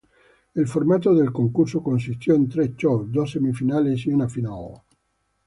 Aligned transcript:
El 0.55 0.67
formato 0.67 1.13
del 1.13 1.31
concurso 1.31 1.83
consistió 1.83 2.33
en 2.33 2.49
tres 2.49 2.75
shows: 2.75 3.11
dos 3.11 3.29
semifinales 3.33 4.07
y 4.07 4.09
una 4.11 4.27
final. 4.27 4.81